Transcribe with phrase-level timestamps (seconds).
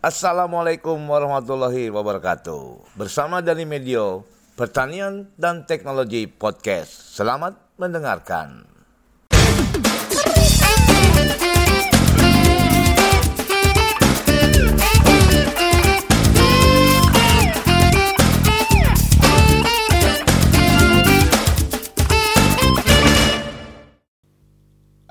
[0.00, 2.96] Assalamualaikum warahmatullahi wabarakatuh.
[2.96, 4.24] Bersama dari Medio,
[4.56, 7.12] Pertanian dan Teknologi Podcast.
[7.12, 8.64] Selamat mendengarkan.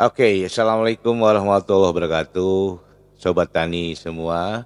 [0.02, 2.90] Oke, Assalamualaikum warahmatullahi wabarakatuh.
[3.20, 4.66] Sobat Tani semua,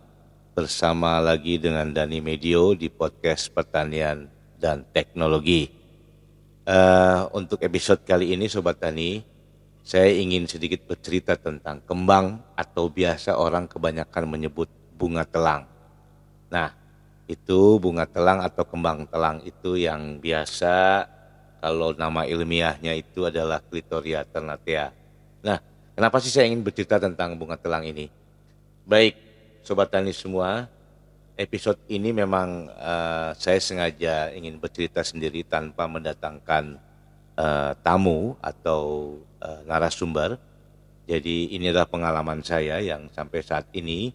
[0.54, 4.30] bersama lagi dengan Dani Medio di podcast Pertanian
[4.62, 5.66] dan Teknologi.
[6.64, 9.26] Uh, untuk episode kali ini Sobat Tani,
[9.82, 15.66] saya ingin sedikit bercerita tentang kembang atau biasa orang kebanyakan menyebut bunga telang.
[16.54, 16.72] Nah,
[17.26, 21.10] itu bunga telang atau kembang telang itu yang biasa
[21.60, 24.94] kalau nama ilmiahnya itu adalah Clitoria ternatea
[25.44, 25.60] Nah,
[25.94, 28.08] kenapa sih saya ingin bercerita tentang bunga telang ini?
[28.88, 29.20] Baik,
[29.64, 30.68] sobat tani semua,
[31.40, 36.78] episode ini memang uh, saya sengaja ingin bercerita sendiri tanpa mendatangkan
[37.40, 40.36] uh, tamu atau uh, narasumber.
[41.08, 44.12] Jadi ini adalah pengalaman saya yang sampai saat ini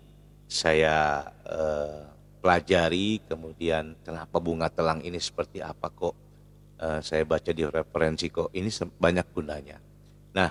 [0.49, 2.09] saya uh,
[2.41, 6.17] pelajari kemudian kenapa bunga telang ini seperti apa kok
[6.81, 8.69] uh, saya baca di referensi kok ini
[9.01, 9.77] banyak gunanya.
[10.33, 10.49] Nah,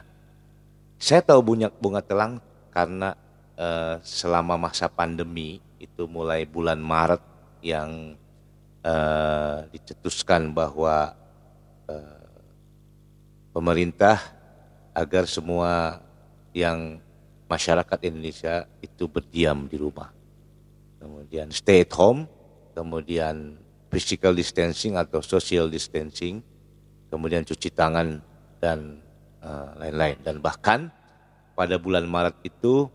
[0.98, 3.14] saya tahu bunga, bunga telang karena
[3.58, 7.22] uh, selama masa pandemi itu mulai bulan Maret
[7.66, 8.16] yang
[8.86, 11.18] uh, dicetuskan bahwa
[11.90, 12.30] uh,
[13.52, 14.22] pemerintah
[14.94, 16.02] agar semua
[16.54, 17.02] yang
[17.50, 20.10] masyarakat Indonesia itu berdiam di rumah.
[20.98, 22.26] Kemudian stay at home,
[22.74, 23.62] kemudian
[23.94, 26.42] physical distancing atau social distancing,
[27.14, 28.20] kemudian cuci tangan
[28.58, 29.00] dan
[29.78, 30.18] lain-lain.
[30.26, 30.92] Dan bahkan
[31.56, 32.90] pada bulan Maret itu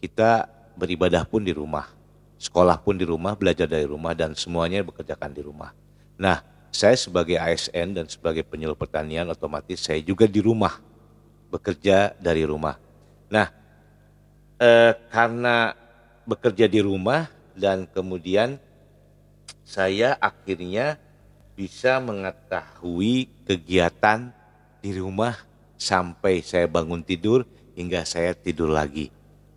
[0.00, 1.88] kita beribadah pun di rumah,
[2.36, 5.72] sekolah pun di rumah, belajar dari rumah dan semuanya bekerjakan di rumah.
[6.20, 10.76] Nah, saya sebagai ASN dan sebagai penyuluh pertanian otomatis saya juga di rumah
[11.48, 12.76] bekerja dari rumah.
[13.32, 13.48] Nah,
[14.60, 15.72] eh, karena
[16.28, 18.60] bekerja di rumah dan kemudian
[19.64, 21.00] saya akhirnya
[21.56, 24.28] bisa mengetahui kegiatan
[24.84, 25.34] di rumah
[25.80, 29.15] sampai saya bangun tidur hingga saya tidur lagi.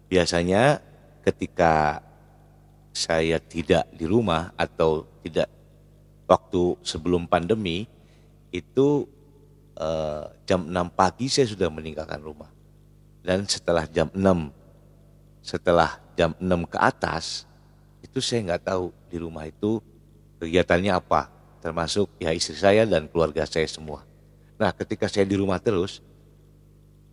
[0.10, 0.82] Biasanya
[1.22, 2.02] ketika
[2.90, 5.46] saya tidak di rumah atau tidak
[6.26, 7.86] waktu sebelum pandemi
[8.50, 9.06] itu
[9.78, 12.50] eh, jam 6 pagi saya sudah meninggalkan rumah.
[13.22, 14.50] Dan setelah jam 6
[15.46, 17.46] setelah jam 6 ke atas
[18.02, 19.80] itu saya nggak tahu di rumah itu
[20.42, 24.04] kegiatannya apa termasuk ya istri saya dan keluarga saya semua.
[24.58, 26.02] Nah ketika saya di rumah terus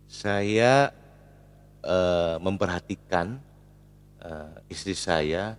[0.07, 0.91] saya
[1.83, 3.37] uh, memperhatikan
[4.23, 5.57] uh, istri saya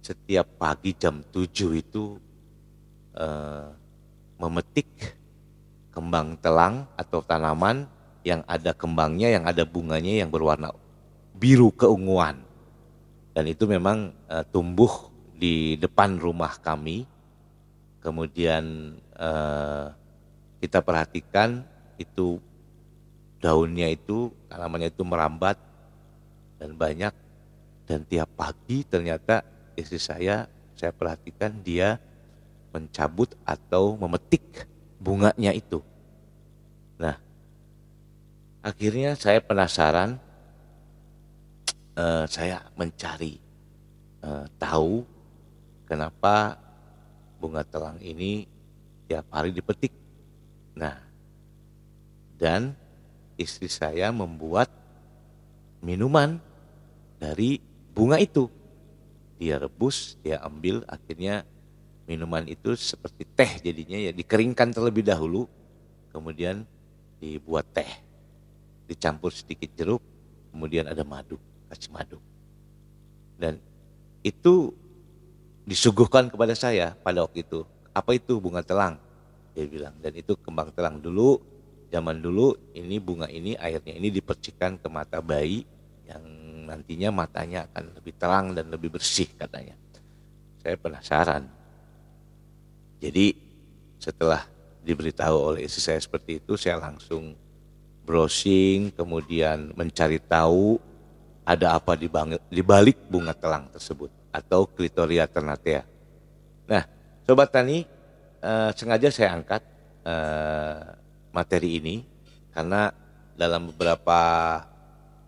[0.00, 2.16] setiap pagi jam 7 itu
[3.18, 3.74] uh,
[4.38, 4.86] memetik
[5.90, 7.88] kembang telang atau tanaman
[8.22, 10.70] yang ada kembangnya, yang ada bunganya yang berwarna
[11.34, 12.42] biru keunguan.
[13.34, 17.04] Dan itu memang uh, tumbuh di depan rumah kami.
[18.00, 19.90] Kemudian uh,
[20.62, 21.66] kita perhatikan
[21.98, 22.40] itu
[23.46, 25.54] daunnya itu tanamannya itu merambat
[26.58, 27.14] dan banyak
[27.86, 29.46] dan tiap pagi ternyata
[29.78, 32.02] istri saya saya perhatikan dia
[32.74, 34.66] mencabut atau memetik
[34.98, 35.78] bunganya itu.
[36.98, 37.16] Nah,
[38.60, 40.18] akhirnya saya penasaran,
[41.96, 43.40] uh, saya mencari
[44.20, 45.06] uh, tahu
[45.88, 46.60] kenapa
[47.40, 48.44] bunga telang ini
[49.08, 49.94] tiap hari dipetik.
[50.76, 51.00] Nah,
[52.36, 52.76] dan
[53.36, 54.72] istri saya membuat
[55.84, 56.40] minuman
[57.20, 57.60] dari
[57.92, 58.48] bunga itu.
[59.36, 61.44] Dia rebus, dia ambil, akhirnya
[62.08, 65.44] minuman itu seperti teh jadinya ya dikeringkan terlebih dahulu,
[66.12, 66.64] kemudian
[67.20, 67.88] dibuat teh,
[68.88, 70.00] dicampur sedikit jeruk,
[70.52, 71.36] kemudian ada madu,
[71.68, 72.18] kasih madu.
[73.36, 73.60] Dan
[74.24, 74.72] itu
[75.68, 77.68] disuguhkan kepada saya pada waktu itu.
[77.92, 78.96] Apa itu bunga telang?
[79.52, 81.40] Dia bilang, dan itu kembang telang dulu
[81.96, 85.64] zaman dulu ini bunga ini airnya ini dipercikan ke mata bayi
[86.04, 86.22] yang
[86.68, 89.72] nantinya matanya akan lebih terang dan lebih bersih katanya.
[90.60, 91.48] Saya penasaran.
[93.00, 93.32] Jadi
[93.96, 94.44] setelah
[94.84, 97.32] diberitahu oleh istri saya seperti itu, saya langsung
[98.04, 100.78] browsing, kemudian mencari tahu
[101.46, 101.94] ada apa
[102.50, 105.86] di balik bunga telang tersebut atau Clitoria ternatea.
[106.66, 106.82] Nah,
[107.22, 107.86] sobat tani,
[108.42, 109.62] eh, sengaja saya angkat
[110.06, 111.05] eh,
[111.36, 112.00] materi ini
[112.56, 112.88] karena
[113.36, 114.20] dalam beberapa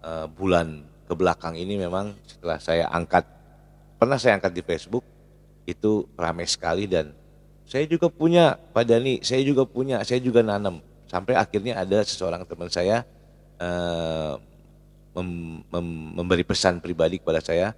[0.01, 3.29] uh, bulan ke belakang ini memang setelah saya angkat
[4.01, 5.05] pernah saya angkat di Facebook
[5.69, 7.13] itu ramai sekali dan
[7.69, 10.81] saya juga punya Pak Dani, saya juga punya, saya juga nanam.
[11.05, 13.05] Sampai akhirnya ada seseorang teman saya
[13.61, 14.41] uh,
[15.13, 17.77] mem, mem, memberi pesan pribadi kepada saya,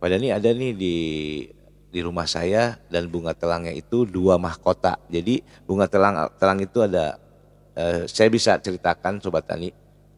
[0.00, 0.96] Pak Dani ada nih di
[1.92, 4.96] di rumah saya dan bunga telangnya itu dua mahkota.
[5.12, 7.20] Jadi bunga telang telang itu ada
[7.76, 9.70] uh, saya bisa ceritakan sobat tani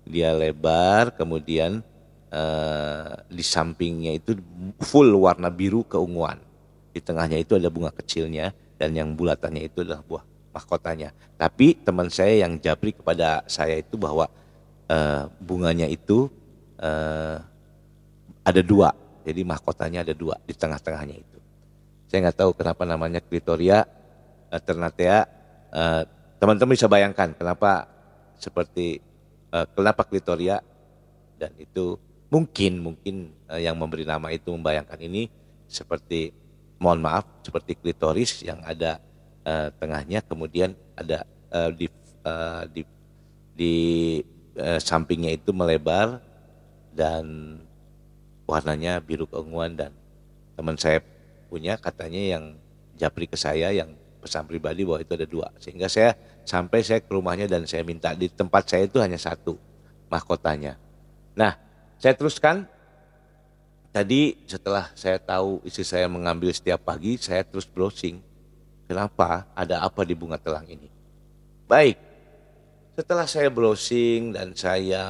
[0.08, 1.84] dia lebar kemudian
[2.32, 4.38] uh, di sampingnya itu
[4.80, 6.40] full warna biru keunguan.
[6.88, 10.24] Di tengahnya itu ada bunga kecilnya dan yang bulatannya itu adalah buah
[10.56, 11.12] mahkotanya.
[11.36, 14.26] Tapi teman saya yang japri kepada saya itu bahwa
[14.88, 16.32] uh, bunganya itu
[16.80, 17.38] uh,
[18.42, 18.96] ada dua.
[19.28, 21.38] Jadi mahkotanya ada dua di tengah-tengahnya itu.
[22.08, 23.84] Saya nggak tahu kenapa namanya Clitoria
[24.48, 25.28] uh, ternatea.
[25.68, 26.08] Uh,
[26.38, 27.86] teman-teman bisa bayangkan kenapa
[28.38, 29.02] seperti
[29.50, 30.62] uh, kenapa Clitoria
[31.38, 31.98] dan itu
[32.28, 33.14] mungkin mungkin
[33.48, 35.32] uh, yang memberi nama itu membayangkan ini
[35.68, 36.32] seperti
[36.78, 39.02] mohon maaf seperti klitoris yang ada
[39.42, 41.86] uh, tengahnya kemudian ada uh, di
[42.22, 42.82] uh, di
[43.56, 43.74] di
[44.60, 46.22] uh, sampingnya itu melebar
[46.94, 47.56] dan
[48.46, 49.92] warnanya biru keunguan dan
[50.54, 51.02] teman saya
[51.48, 52.44] punya katanya yang
[52.94, 55.48] japri ke saya yang pesan pribadi bahwa itu ada dua.
[55.62, 59.56] Sehingga saya sampai saya ke rumahnya dan saya minta di tempat saya itu hanya satu
[60.10, 60.76] mahkotanya.
[61.38, 61.56] Nah
[61.98, 62.66] saya teruskan.
[63.88, 68.20] Tadi setelah saya tahu istri saya mengambil setiap pagi saya terus browsing.
[68.84, 70.92] Kenapa ada apa di bunga telang ini?
[71.64, 71.96] Baik.
[72.94, 75.02] Setelah saya browsing dan saya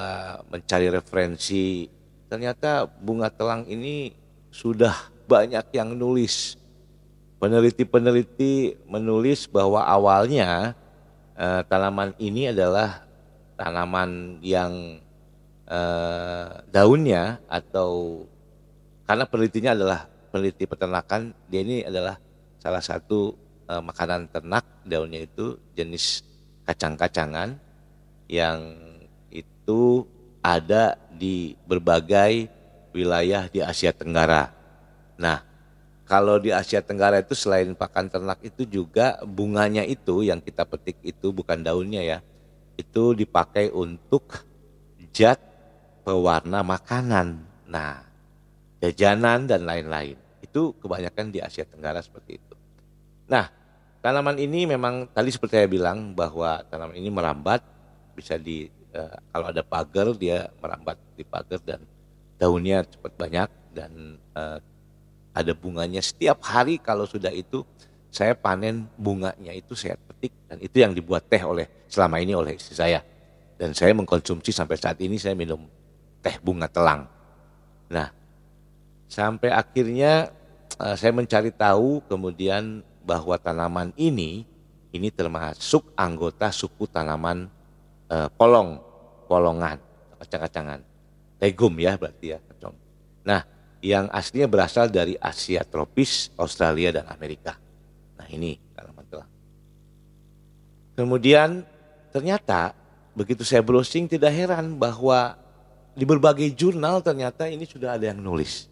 [0.46, 1.90] mencari referensi
[2.30, 4.14] ternyata bunga telang ini
[4.52, 4.94] sudah
[5.28, 6.56] banyak yang nulis.
[7.38, 10.74] Peneliti-peneliti menulis bahwa awalnya
[11.38, 13.06] eh, tanaman ini adalah
[13.54, 14.98] tanaman yang
[15.70, 18.22] eh, daunnya atau
[19.06, 20.00] karena penelitinya adalah
[20.34, 22.20] peneliti peternakan, dia ini adalah
[22.60, 23.32] salah satu
[23.70, 26.26] eh, makanan ternak daunnya itu jenis
[26.68, 27.56] kacang-kacangan
[28.28, 28.76] yang
[29.32, 30.04] itu
[30.44, 32.52] ada di berbagai
[32.92, 34.52] wilayah di Asia Tenggara.
[35.16, 35.47] Nah,
[36.08, 40.96] kalau di Asia Tenggara itu selain pakan ternak itu juga bunganya itu yang kita petik
[41.04, 42.18] itu bukan daunnya ya.
[42.80, 44.48] Itu dipakai untuk
[45.12, 45.36] zat
[46.08, 47.44] pewarna makanan.
[47.68, 48.00] Nah,
[48.80, 50.16] jajanan dan lain-lain.
[50.40, 52.54] Itu kebanyakan di Asia Tenggara seperti itu.
[53.28, 53.52] Nah,
[54.00, 57.60] tanaman ini memang tadi seperti saya bilang bahwa tanaman ini merambat
[58.16, 61.84] bisa di uh, kalau ada pagar dia merambat di pagar dan
[62.40, 64.56] daunnya cepat banyak dan uh,
[65.38, 67.62] ada bunganya setiap hari kalau sudah itu
[68.10, 72.58] saya panen bunganya itu saya petik dan itu yang dibuat teh oleh selama ini oleh
[72.58, 72.98] istri saya
[73.54, 75.62] dan saya mengkonsumsi sampai saat ini saya minum
[76.18, 77.06] teh bunga telang.
[77.86, 78.10] Nah,
[79.06, 80.34] sampai akhirnya
[80.82, 84.42] uh, saya mencari tahu kemudian bahwa tanaman ini
[84.90, 87.46] ini termasuk anggota suku tanaman
[88.10, 88.82] uh, polong,
[89.30, 89.78] polongan,
[90.18, 90.82] kacang-kacangan.
[91.38, 92.38] Legum ya berarti ya.
[93.28, 93.44] Nah,
[93.78, 97.54] yang aslinya berasal dari Asia tropis, Australia dan Amerika.
[98.18, 99.30] Nah ini tanaman telang.
[100.98, 101.62] Kemudian
[102.10, 102.74] ternyata
[103.14, 105.38] begitu saya browsing tidak heran bahwa
[105.94, 108.70] di berbagai jurnal ternyata ini sudah ada yang nulis.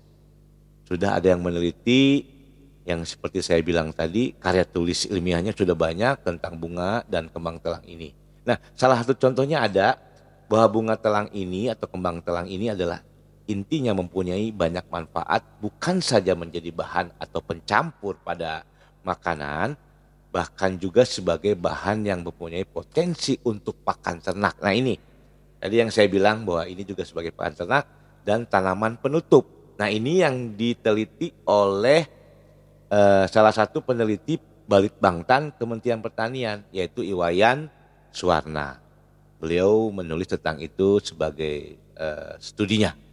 [0.87, 2.23] Sudah ada yang meneliti
[2.87, 7.83] yang seperti saya bilang tadi karya tulis ilmiahnya sudah banyak tentang bunga dan kembang telang
[7.83, 8.15] ini.
[8.47, 9.99] Nah salah satu contohnya ada
[10.47, 13.03] bahwa bunga telang ini atau kembang telang ini adalah
[13.47, 18.67] intinya mempunyai banyak manfaat bukan saja menjadi bahan atau pencampur pada
[19.07, 19.79] makanan
[20.35, 24.61] bahkan juga sebagai bahan yang mempunyai potensi untuk pakan ternak.
[24.61, 24.99] Nah ini
[25.57, 27.85] tadi yang saya bilang bahwa ini juga sebagai pakan ternak
[28.27, 29.47] dan tanaman penutup.
[29.79, 32.05] Nah ini yang diteliti oleh
[32.91, 34.37] uh, salah satu peneliti
[34.67, 37.71] Balitbangtan Kementerian Pertanian yaitu Iwayan
[38.11, 38.83] Suwarna.
[39.39, 43.06] Beliau menulis tentang itu sebagai uh, studinya.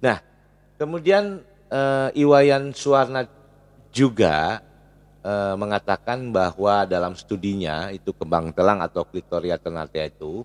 [0.00, 0.18] Nah,
[0.80, 3.28] kemudian uh, Iwayan Suwarna
[3.92, 4.64] juga
[5.22, 10.44] uh, mengatakan bahwa dalam studinya itu kembang telang atau Clitoria ternatea itu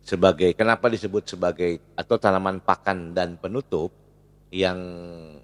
[0.00, 3.92] sebagai kenapa disebut sebagai atau tanaman pakan dan penutup
[4.48, 4.80] yang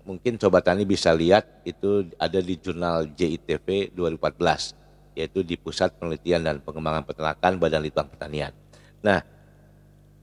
[0.08, 4.72] mungkin sobat tani bisa lihat itu ada di jurnal JITV 2014
[5.14, 8.50] yaitu di Pusat Penelitian dan Pengembangan Peternakan Badan Litbang Pertanian.
[9.04, 9.22] Nah,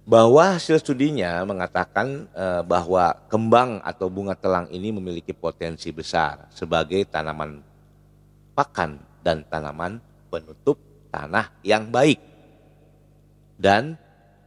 [0.02, 7.06] bahwa hasil studinya mengatakan uh, bahwa kembang atau bunga telang ini memiliki potensi besar sebagai
[7.06, 7.62] tanaman
[8.58, 10.02] pakan dan tanaman
[10.34, 10.82] penutup
[11.14, 12.18] tanah yang baik.
[13.62, 13.94] Dan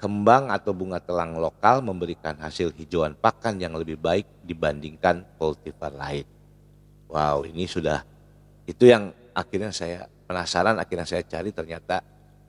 [0.03, 6.27] kembang atau bunga telang lokal memberikan hasil hijauan pakan yang lebih baik dibandingkan kultivar lain.
[7.07, 8.03] Wow, ini sudah
[8.67, 12.03] itu yang akhirnya saya penasaran, akhirnya saya cari ternyata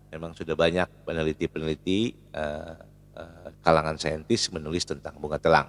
[0.09, 2.94] memang sudah banyak peneliti-peneliti uh,
[3.63, 5.67] kalangan saintis menulis tentang bunga telang.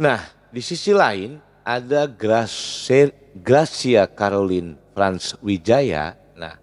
[0.00, 6.16] Nah, di sisi lain ada Gracia Caroline Franz Wijaya.
[6.38, 6.56] Nah,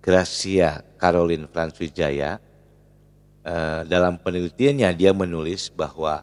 [0.00, 2.40] Gracia Caroline Franz Wijaya
[3.42, 6.22] Eh, dalam penelitiannya dia menulis bahwa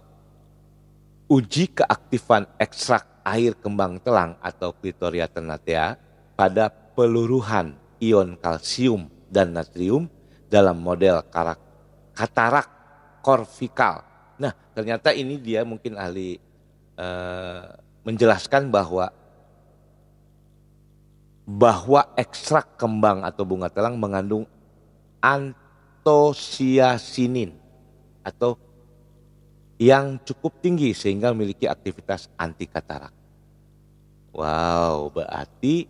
[1.27, 5.99] uji keaktifan ekstrak air kembang telang atau Clitoria tenatea
[6.39, 10.07] pada peluruhan ion kalsium dan natrium
[10.47, 11.19] dalam model
[12.19, 12.67] katarak
[13.23, 14.03] korvikal.
[14.35, 16.35] Nah, ternyata ini dia mungkin ahli
[16.99, 19.15] uh, menjelaskan bahwa
[21.47, 24.43] bahwa ekstrak kembang atau bunga telang mengandung
[25.23, 27.55] antosiasinin
[28.21, 28.59] atau
[29.79, 33.15] yang cukup tinggi sehingga memiliki aktivitas anti katarak.
[34.35, 35.87] Wow, berarti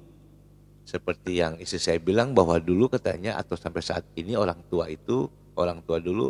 [0.86, 5.30] seperti yang istri saya bilang bahwa dulu katanya atau sampai saat ini orang tua itu,
[5.56, 6.30] orang tua dulu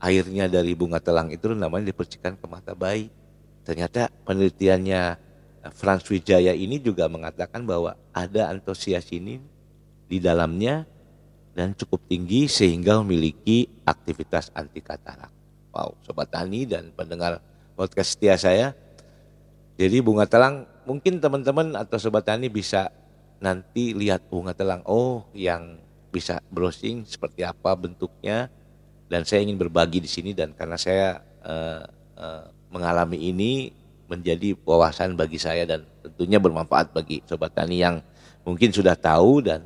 [0.00, 3.12] airnya dari bunga telang itu namanya dipercikan ke mata bayi.
[3.62, 5.02] Ternyata penelitiannya
[5.62, 9.44] eh, Frans Wijaya ini juga mengatakan bahwa ada antosiasinin
[10.10, 10.88] di dalamnya
[11.52, 15.30] dan cukup tinggi sehingga memiliki aktivitas anti katarak.
[15.70, 17.38] Wow, sobat tani dan pendengar
[17.78, 18.74] podcast setia saya.
[19.78, 22.90] Jadi bunga telang mungkin teman-teman atau sobat tani bisa
[23.38, 24.82] nanti lihat bunga telang.
[24.88, 25.78] Oh, yang
[26.10, 28.50] bisa browsing seperti apa bentuknya
[29.06, 31.82] dan saya ingin berbagi di sini dan karena saya uh,
[32.18, 33.70] uh, mengalami ini
[34.10, 38.02] menjadi wawasan bagi saya dan tentunya bermanfaat bagi sobat tani yang
[38.42, 39.62] mungkin sudah tahu dan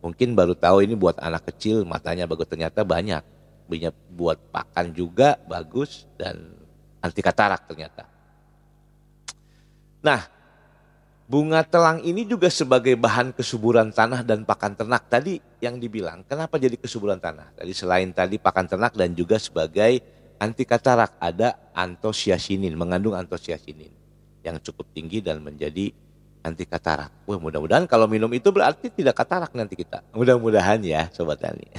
[0.00, 3.20] Mungkin baru tahu ini buat anak kecil matanya bagus ternyata banyak.
[3.68, 6.56] Banyak buat pakan juga bagus dan
[7.04, 8.08] anti katarak ternyata.
[10.00, 10.24] Nah,
[11.30, 15.06] bunga telang ini juga sebagai bahan kesuburan tanah dan pakan ternak.
[15.06, 17.54] Tadi yang dibilang, kenapa jadi kesuburan tanah?
[17.54, 20.02] Tadi selain tadi pakan ternak dan juga sebagai
[20.42, 23.94] anti katarak ada antosiasinin, mengandung antosiasinin
[24.42, 25.94] yang cukup tinggi dan menjadi
[26.42, 27.14] anti katarak.
[27.30, 30.02] Wah mudah-mudahan kalau minum itu berarti tidak katarak nanti kita.
[30.10, 31.70] Mudah-mudahan ya sobat tani.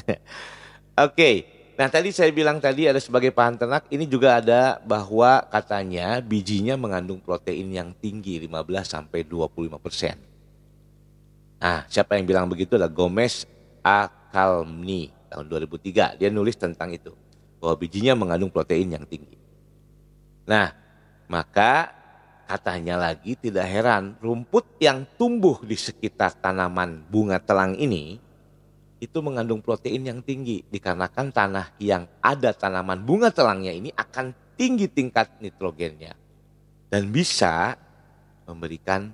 [1.05, 1.43] Oke,
[1.75, 6.75] nah tadi saya bilang tadi ada sebagai bahan ternak, ini juga ada bahwa katanya bijinya
[6.75, 8.51] mengandung protein yang tinggi 15
[8.84, 10.16] sampai 25 persen.
[11.62, 13.46] Nah siapa yang bilang begitu adalah Gomez
[13.82, 16.18] Akalmni tahun 2003.
[16.18, 17.13] Dia nulis tentang itu
[17.62, 19.38] bahwa bijinya mengandung protein yang tinggi.
[20.50, 20.74] Nah
[21.30, 22.01] maka
[22.51, 28.20] Katanya lagi tidak heran rumput yang tumbuh di sekitar tanaman bunga telang ini
[29.01, 34.86] itu mengandung protein yang tinggi dikarenakan tanah yang ada tanaman bunga telangnya ini akan tinggi
[34.86, 36.13] tingkat nitrogennya
[36.93, 37.74] dan bisa
[38.46, 39.10] memberikan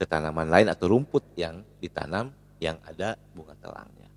[0.00, 4.08] ke tanaman lain atau rumput yang ditanam yang ada bunga telangnya.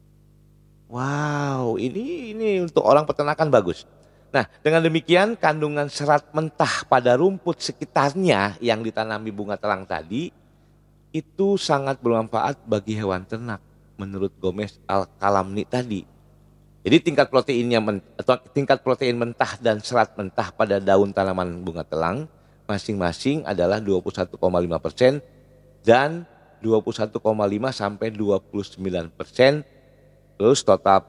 [0.88, 3.84] Wow, ini ini untuk orang peternakan bagus.
[4.32, 10.32] Nah, dengan demikian kandungan serat mentah pada rumput sekitarnya yang ditanami bunga telang tadi
[11.12, 16.02] itu sangat bermanfaat bagi hewan ternak menurut Gomez Al-Kalamni tadi.
[16.84, 17.80] Jadi tingkat proteinnya
[18.20, 22.28] atau tingkat protein mentah dan serat mentah pada daun tanaman bunga telang
[22.68, 24.36] masing-masing adalah 21,5
[24.84, 25.24] persen
[25.80, 26.28] dan
[26.60, 27.24] 21,5
[27.72, 28.80] sampai 29
[29.16, 29.64] persen.
[30.36, 31.00] Terus total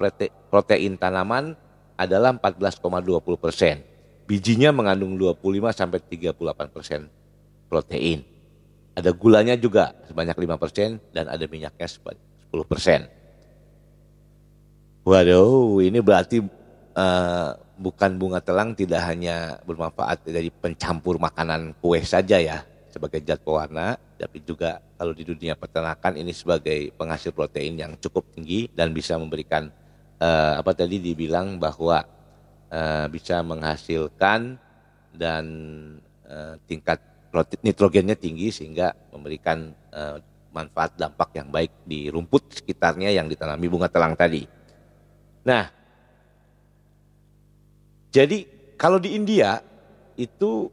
[0.51, 1.59] protein tanaman
[1.99, 3.83] adalah 14,20 persen.
[4.31, 7.11] Bijinya mengandung 25 sampai 38 persen
[7.67, 8.23] protein.
[8.95, 12.34] Ada gulanya juga sebanyak 5 persen dan ada minyaknya sebanyak 10 persen.
[15.05, 16.41] Waduh, ini berarti
[16.95, 23.43] uh, bukan bunga telang tidak hanya bermanfaat dari pencampur makanan kue saja ya sebagai zat
[23.43, 28.95] pewarna, tapi juga kalau di dunia peternakan ini sebagai penghasil protein yang cukup tinggi dan
[28.95, 29.67] bisa memberikan
[30.23, 32.07] uh, apa tadi dibilang bahwa
[32.71, 34.55] uh, bisa menghasilkan
[35.11, 35.45] dan
[36.31, 37.03] uh, tingkat
[37.67, 40.23] nitrogennya tinggi sehingga memberikan uh,
[40.55, 44.47] manfaat dampak yang baik di rumput sekitarnya yang ditanami bunga telang tadi.
[45.43, 45.67] Nah,
[48.15, 48.47] jadi
[48.79, 49.59] kalau di India
[50.15, 50.71] itu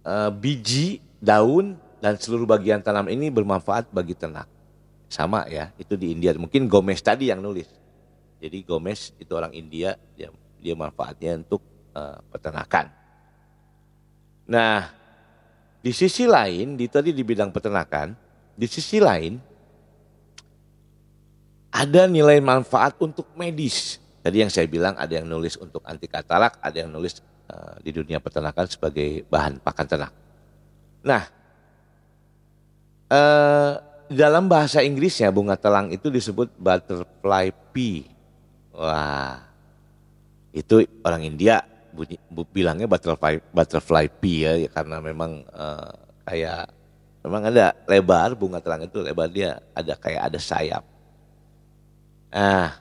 [0.00, 4.48] uh, biji, daun dan seluruh bagian tanam ini bermanfaat bagi ternak.
[5.06, 6.32] Sama ya, itu di India.
[6.34, 7.68] Mungkin Gomez tadi yang nulis.
[8.40, 11.62] Jadi Gomez itu orang India, dia, dia manfaatnya untuk
[11.92, 12.90] uh, peternakan.
[14.50, 14.90] Nah,
[15.78, 18.25] di sisi lain, di tadi di bidang peternakan,
[18.56, 19.36] di sisi lain
[21.70, 26.58] ada nilai manfaat untuk medis Tadi yang saya bilang ada yang nulis untuk anti katalak,
[26.58, 30.10] ada yang nulis uh, di dunia peternakan sebagai bahan pakan ternak.
[31.06, 31.22] Nah,
[33.06, 33.78] uh,
[34.10, 38.02] dalam bahasa Inggrisnya bunga telang itu disebut butterfly pea.
[38.74, 39.46] Wah,
[40.50, 41.62] itu orang India
[41.94, 45.94] bunyi, bu, bilangnya butterfly butterfly pea ya karena memang uh,
[46.26, 46.66] kayak
[47.26, 50.86] memang ada lebar bunga telang itu lebar dia ada kayak ada sayap.
[52.30, 52.78] Nah,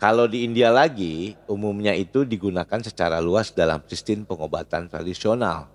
[0.00, 5.68] kalau di India lagi, umumnya itu digunakan secara luas dalam sistem pengobatan tradisional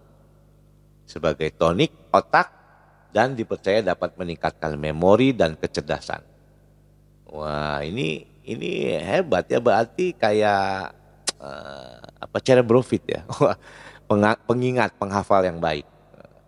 [1.03, 2.49] sebagai tonik otak
[3.13, 6.23] dan dipercaya dapat meningkatkan memori dan kecerdasan.
[7.29, 10.95] Wah, ini ini hebat ya berarti kayak
[11.37, 13.21] uh, apa cerebrofit ya.
[14.47, 15.89] pengingat, penghafal yang baik,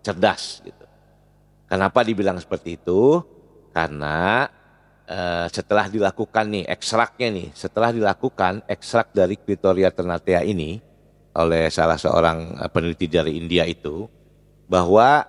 [0.06, 0.85] cerdas gitu.
[1.66, 3.22] Kenapa dibilang seperti itu?
[3.74, 4.48] Karena
[5.06, 10.82] Eh, setelah dilakukan nih ekstraknya nih, setelah dilakukan ekstrak dari Clitoria ternatea ini
[11.38, 14.10] oleh salah seorang uh, peneliti dari India itu
[14.66, 15.22] bahwa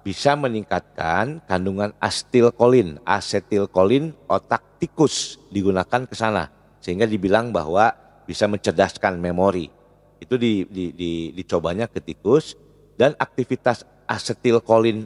[0.00, 6.48] bisa meningkatkan kandungan asetilkolin, asetilkolin otak tikus digunakan ke sana
[6.80, 7.92] sehingga dibilang bahwa
[8.24, 9.68] bisa mencerdaskan memori.
[10.24, 12.56] Itu di, di, di, dicobanya ke tikus
[12.96, 15.04] dan aktivitas asetilkolin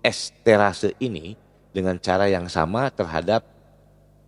[0.00, 1.36] esterase ini
[1.70, 3.46] dengan cara yang sama terhadap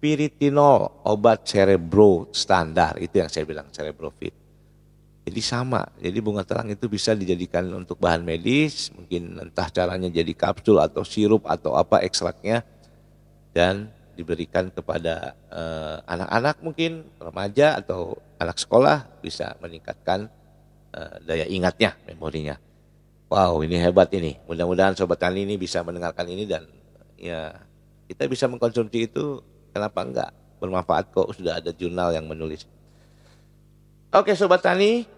[0.02, 2.98] piritinol, obat cerebro standar.
[2.98, 4.34] Itu yang saya bilang cerebrofit.
[5.22, 10.34] Jadi sama, jadi bunga telang itu bisa dijadikan untuk bahan medis, mungkin entah caranya jadi
[10.34, 12.66] kapsul atau sirup atau apa ekstraknya,
[13.54, 13.86] dan
[14.18, 20.26] diberikan kepada eh, anak-anak uh, mungkin remaja atau anak sekolah bisa meningkatkan
[20.90, 22.58] uh, daya ingatnya, memorinya.
[23.32, 24.36] Wow, ini hebat ini.
[24.44, 26.68] Mudah-mudahan sobat tani ini bisa mendengarkan ini dan
[27.16, 27.56] ya
[28.04, 29.40] kita bisa mengkonsumsi itu
[29.72, 32.68] kenapa enggak bermanfaat kok sudah ada jurnal yang menulis.
[34.12, 35.08] Oke sobat tani,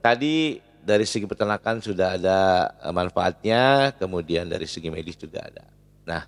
[0.00, 2.38] tadi dari segi peternakan sudah ada
[2.72, 5.68] eh, manfaatnya, kemudian dari segi medis juga ada.
[6.08, 6.24] Nah,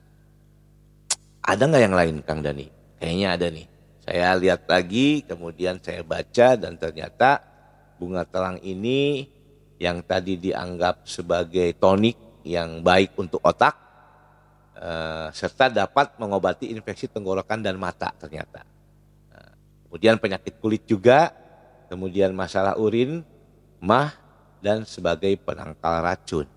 [1.41, 2.69] ada nggak yang lain Kang Dani?
[3.01, 3.67] Kayaknya ada nih.
[4.05, 7.41] Saya lihat lagi, kemudian saya baca dan ternyata
[7.97, 9.40] bunga telang ini
[9.81, 13.91] yang tadi dianggap sebagai tonik yang baik untuk otak,
[14.81, 18.65] Eh, serta dapat mengobati infeksi tenggorokan dan mata ternyata.
[19.29, 19.53] Nah,
[19.85, 21.37] kemudian penyakit kulit juga,
[21.93, 23.21] kemudian masalah urin,
[23.77, 24.17] mah,
[24.65, 26.49] dan sebagai penangkal racun.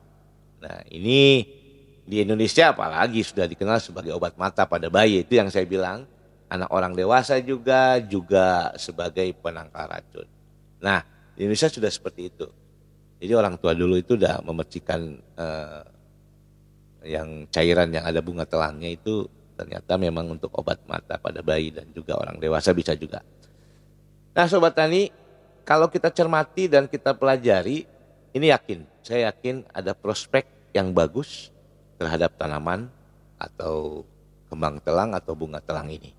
[0.64, 1.44] Nah ini
[2.08, 5.28] di Indonesia apalagi sudah dikenal sebagai obat mata pada bayi.
[5.28, 6.08] Itu yang saya bilang,
[6.48, 10.28] anak orang dewasa juga, juga sebagai penangkal racun.
[10.80, 11.04] Nah
[11.36, 12.48] di Indonesia sudah seperti itu.
[13.24, 15.82] Jadi orang tua dulu itu sudah memercikan eh,
[17.08, 19.24] yang cairan yang ada bunga telangnya itu
[19.56, 23.24] ternyata memang untuk obat mata pada bayi dan juga orang dewasa bisa juga.
[24.36, 25.08] Nah Sobat Tani,
[25.64, 27.88] kalau kita cermati dan kita pelajari,
[28.36, 30.44] ini yakin, saya yakin ada prospek
[30.76, 31.48] yang bagus
[31.96, 32.92] terhadap tanaman
[33.40, 34.04] atau
[34.52, 36.12] kembang telang atau bunga telang ini.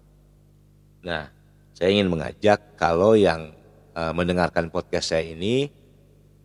[1.04, 1.28] Nah,
[1.76, 3.52] saya ingin mengajak kalau yang
[3.92, 5.68] uh, mendengarkan podcast saya ini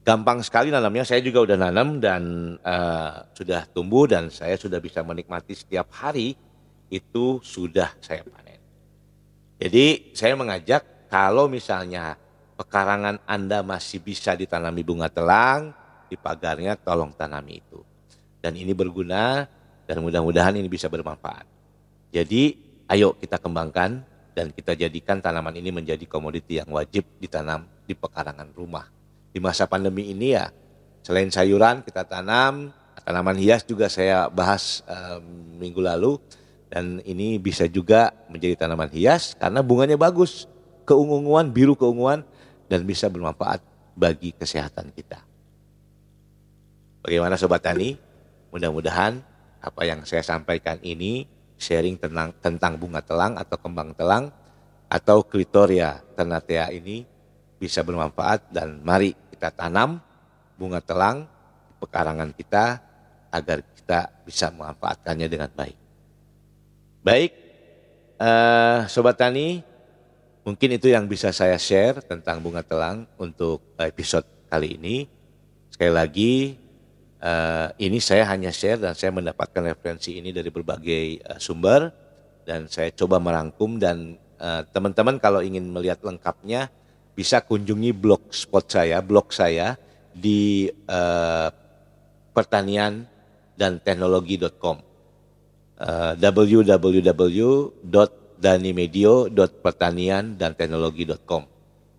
[0.09, 1.05] gampang sekali nanamnya.
[1.05, 6.33] Saya juga udah nanam dan uh, sudah tumbuh dan saya sudah bisa menikmati setiap hari
[6.89, 8.57] itu sudah saya panen.
[9.61, 12.17] Jadi saya mengajak kalau misalnya
[12.57, 15.77] pekarangan Anda masih bisa ditanami bunga telang,
[16.09, 17.85] di pagarnya tolong tanami itu.
[18.41, 19.45] Dan ini berguna
[19.85, 21.45] dan mudah-mudahan ini bisa bermanfaat.
[22.09, 22.57] Jadi
[22.89, 24.01] ayo kita kembangkan
[24.33, 28.98] dan kita jadikan tanaman ini menjadi komoditi yang wajib ditanam di pekarangan rumah
[29.29, 30.49] di masa pandemi ini ya
[31.05, 32.73] selain sayuran kita tanam
[33.05, 35.23] tanaman hias juga saya bahas um,
[35.57, 36.21] minggu lalu
[36.69, 40.45] dan ini bisa juga menjadi tanaman hias karena bunganya bagus
[40.85, 42.21] keunguan biru keunguan
[42.69, 43.65] dan bisa bermanfaat
[43.97, 45.25] bagi kesehatan kita.
[47.01, 47.97] Bagaimana sobat tani?
[48.53, 49.17] Mudah-mudahan
[49.59, 51.25] apa yang saya sampaikan ini
[51.59, 54.29] sharing tentang tentang bunga telang atau kembang telang
[54.89, 57.03] atau klitoria ternatea ini
[57.59, 59.99] bisa bermanfaat dan mari kita tanam
[60.55, 61.27] bunga telang
[61.67, 62.65] di pekarangan kita
[63.29, 65.77] agar kita bisa memanfaatkannya dengan baik.
[67.03, 67.31] Baik,
[68.19, 69.63] uh, Sobat Tani,
[70.43, 75.07] mungkin itu yang bisa saya share tentang bunga telang untuk episode kali ini.
[75.71, 76.33] Sekali lagi,
[77.23, 81.91] uh, ini saya hanya share dan saya mendapatkan referensi ini dari berbagai uh, sumber
[82.43, 84.17] dan saya coba merangkum dan
[84.71, 86.71] teman-teman uh, kalau ingin melihat lengkapnya
[87.19, 89.75] bisa kunjungi blog spot saya, blog saya
[90.15, 91.51] di uh,
[92.31, 93.03] pertanian
[93.59, 94.79] dan teknologi.com
[95.83, 97.43] uh, www
[98.39, 101.43] danimedio.pertanian dan teknologi.com.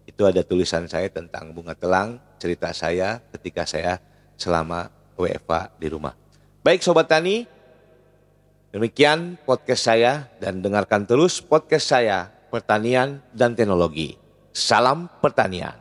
[0.09, 4.01] Itu ada tulisan saya tentang bunga telang, cerita saya ketika saya
[4.41, 4.89] selama
[5.21, 6.17] WFA di rumah.
[6.65, 7.45] Baik Sobat Tani,
[8.73, 14.20] demikian podcast saya dan dengarkan terus podcast saya Pertanian dan Teknologi.
[14.53, 15.80] Salam Pertanian.